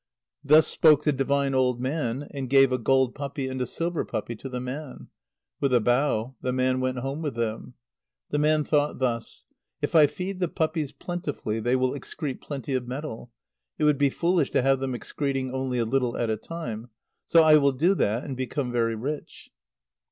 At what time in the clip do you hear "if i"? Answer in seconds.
9.79-10.07